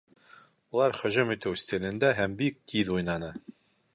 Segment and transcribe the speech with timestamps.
[0.77, 3.33] Улар һөжүм итеү стилендә һәм бик тиҙ уйнаны